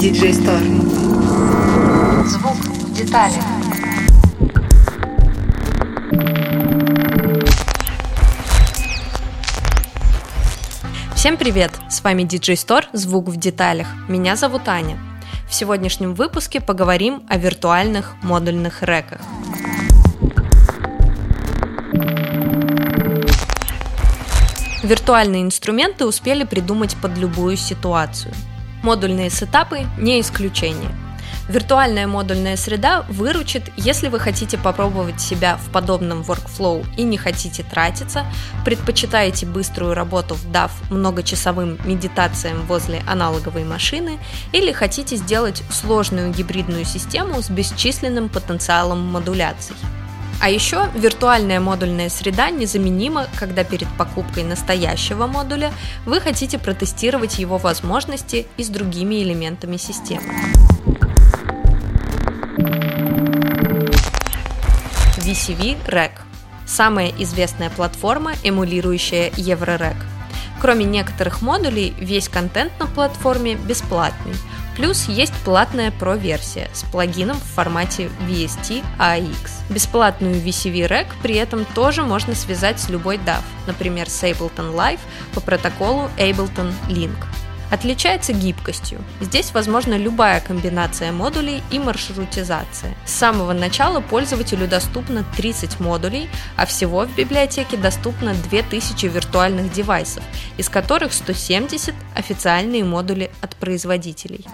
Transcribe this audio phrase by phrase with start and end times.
[0.00, 0.64] DJ Store.
[2.26, 3.44] Звук в деталях.
[11.14, 11.72] Всем привет!
[11.90, 13.88] С вами DJ Store «Звук в деталях».
[14.08, 14.96] Меня зовут Аня.
[15.46, 19.20] В сегодняшнем выпуске поговорим о виртуальных модульных реках.
[24.82, 28.32] Виртуальные инструменты успели придумать под любую ситуацию.
[28.82, 30.90] Модульные сетапы не исключение.
[31.48, 37.64] Виртуальная модульная среда выручит, если вы хотите попробовать себя в подобном workflow и не хотите
[37.64, 38.24] тратиться,
[38.64, 44.18] предпочитаете быструю работу вдав многочасовым медитациям возле аналоговой машины
[44.52, 49.74] или хотите сделать сложную гибридную систему с бесчисленным потенциалом модуляций.
[50.40, 55.70] А еще виртуальная модульная среда незаменима, когда перед покупкой настоящего модуля
[56.06, 60.32] вы хотите протестировать его возможности и с другими элементами системы.
[65.18, 66.12] VCV Rack–
[66.66, 69.96] самая известная платформа, эмулирующая EuroRack.
[70.62, 74.34] Кроме некоторых модулей, весь контент на платформе бесплатный–
[74.80, 79.50] Плюс есть платная Pro-версия с плагином в формате VST AX.
[79.68, 85.00] Бесплатную VCV Rack при этом тоже можно связать с любой DAW, например, с Ableton Live
[85.34, 87.18] по протоколу Ableton Link.
[87.70, 89.00] Отличается гибкостью.
[89.20, 92.96] Здесь возможна любая комбинация модулей и маршрутизация.
[93.06, 100.24] С самого начала пользователю доступно 30 модулей, а всего в библиотеке доступно 2000 виртуальных девайсов,
[100.56, 104.44] из которых 170 официальные модули от производителей.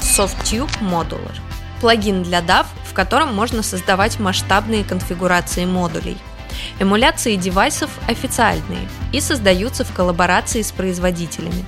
[0.00, 1.36] SoftTube Modular–
[1.80, 6.18] плагин для DAW, в котором можно создавать масштабные конфигурации модулей–
[6.80, 11.64] Эмуляции девайсов официальные и создаются в коллаборации с производителями.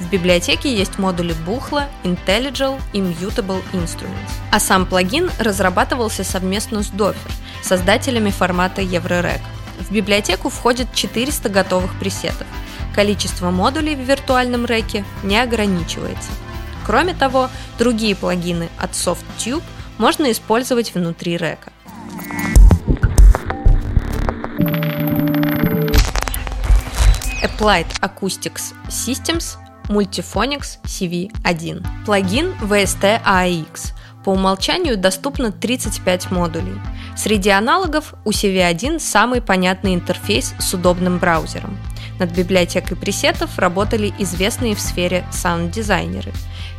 [0.00, 4.32] В библиотеке есть модули Buchla, IntelliJ и Mutable Instruments.
[4.50, 7.16] А сам плагин разрабатывался совместно с Dofer,
[7.62, 9.40] создателями формата EuroRec.
[9.78, 12.46] В библиотеку входит 400 готовых пресетов.
[12.94, 16.30] Количество модулей в виртуальном реке не ограничивается.
[16.86, 19.62] Кроме того, другие плагины от SoftTube
[19.98, 21.72] можно использовать внутри река.
[27.56, 29.56] Applied Acoustics Systems
[29.88, 31.82] Multiphonics CV1.
[32.04, 33.92] Плагин VST AX.
[34.24, 36.78] По умолчанию доступно 35 модулей.
[37.16, 41.78] Среди аналогов у CV1 самый понятный интерфейс с удобным браузером.
[42.18, 46.32] Над библиотекой пресетов работали известные в сфере саунд-дизайнеры.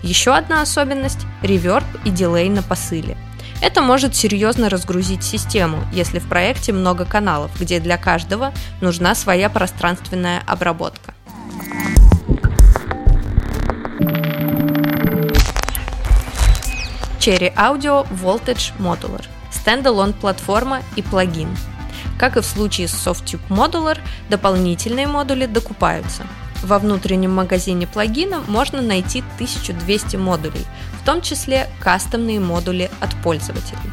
[0.04, 3.18] Еще одна особенность– реверб и дилей на посыле–
[3.62, 9.50] это может серьезно разгрузить систему, если в проекте много каналов, где для каждого нужна своя
[9.50, 11.14] пространственная обработка.
[17.20, 21.50] Cherry Audio Voltage Modular– стендалон платформа и плагин.
[22.18, 23.98] Как и в случае с SoftTube Modular,
[24.30, 26.26] дополнительные модули докупаются–
[26.64, 30.66] во внутреннем магазине плагина можно найти 1200 модулей,
[31.02, 33.92] в том числе кастомные модули от пользователей.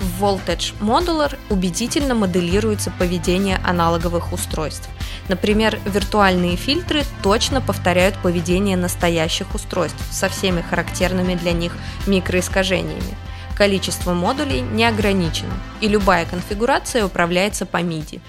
[0.00, 4.88] В Voltage Modular убедительно моделируется поведение аналоговых устройств.
[5.28, 11.72] Например, виртуальные фильтры точно повторяют поведение настоящих устройств со всеми характерными для них
[12.06, 13.16] микроискажениями.
[13.56, 18.20] Количество модулей не ограничено, и любая конфигурация управляется по MIDI.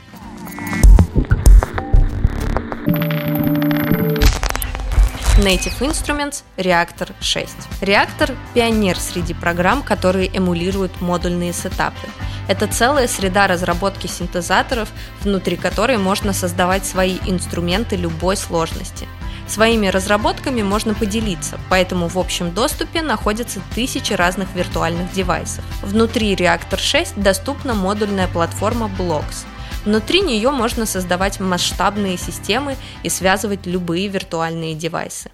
[5.43, 7.53] Native Instruments Reactor 6.
[7.81, 12.07] Reactor– пионер среди программ, которые эмулируют модульные сетапы.
[12.47, 14.87] Это целая среда разработки синтезаторов,
[15.19, 19.05] внутри которой можно создавать свои инструменты любой сложности.
[19.45, 25.65] Своими разработками можно поделиться, поэтому в общем доступе находятся тысячи разных виртуальных девайсов.
[25.81, 29.45] Внутри Reactor 6 доступна модульная платформа Blocks–
[29.85, 35.29] Внутри нее можно создавать масштабные системы и связывать любые виртуальные девайсы.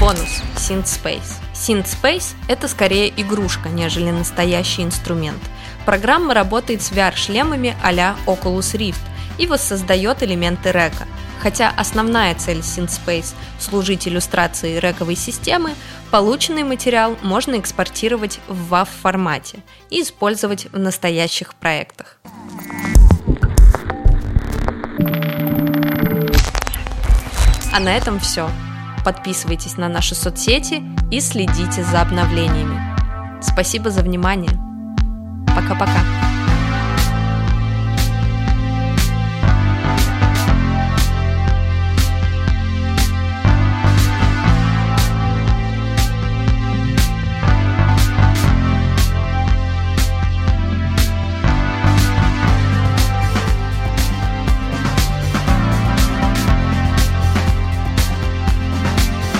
[0.00, 1.38] Бонус– SynthSpace.
[1.54, 5.42] SynthSpace– это скорее игрушка, нежели настоящий инструмент.
[5.84, 9.00] Программа работает с VR-шлемами а-ля Oculus Rift
[9.38, 11.06] и воссоздает элементы река–
[11.44, 15.74] Хотя основная цель SynthSpace– служить иллюстрацией рековой системы,
[16.10, 19.58] полученный материал можно экспортировать в WAV формате
[19.90, 22.18] и использовать в настоящих проектах.
[27.74, 28.48] А на этом все.
[29.04, 32.80] Подписывайтесь на наши соцсети и следите за обновлениями.
[33.42, 34.58] Спасибо за внимание.
[35.54, 36.23] Пока-пока.